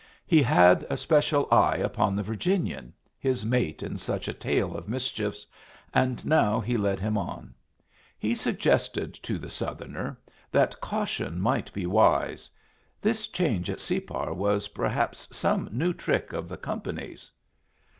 [0.25, 4.89] He had a special eye upon the Virginian, his mate in such a tale of
[4.89, 5.45] mischiefs,
[5.93, 7.53] and now he led him on.
[8.17, 10.17] He suggested to the Southerner
[10.49, 12.49] that caution might be wise;
[12.99, 17.29] this change at Separ was perhaps some new trick of the company's.